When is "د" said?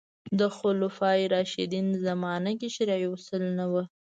0.39-0.41